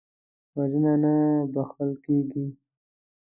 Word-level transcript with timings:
وژنه 0.55 0.93
نه 1.03 1.13
بخښل 1.53 1.91
کېږي 2.03 2.45